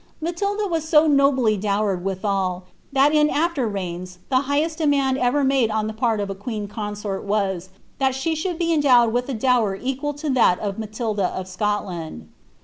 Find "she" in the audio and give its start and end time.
8.15-8.33